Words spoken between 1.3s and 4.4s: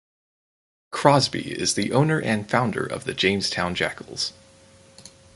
is the owner and founder of the Jamestown Jackals.